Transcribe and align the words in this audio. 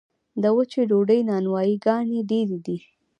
د 0.41 0.43
وچې 0.57 0.81
ډوډۍ 0.89 1.21
نانوایي 1.29 1.75
ګانې 1.85 2.19
ډیرې 2.29 2.59
دي 2.65 2.77